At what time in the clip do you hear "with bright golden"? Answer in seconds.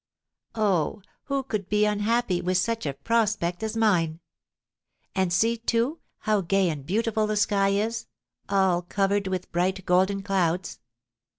9.27-10.23